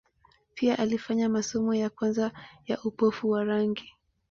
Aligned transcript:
Pia 0.53 0.79
alifanya 0.79 1.29
masomo 1.29 1.73
ya 1.75 1.89
kwanza 1.89 2.31
ya 2.67 2.81
upofu 2.83 3.29
wa 3.29 3.43
rangi. 3.43 3.93